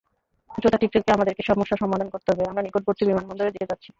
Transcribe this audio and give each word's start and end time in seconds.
উচ্চতা 0.51 0.77
ঠিক 0.77 0.91
রেখে 0.95 1.11
আমাদেরকে 1.11 1.43
সমস্যার 1.43 1.81
সমাধান 1.83 2.07
করতে 2.09 2.29
হবে, 2.31 2.43
আমরা 2.49 2.61
নিকটবর্তী 2.61 3.03
বিমানবন্দরের 3.05 3.53
দিকে 3.53 3.69
যাচ্ছি। 3.71 3.89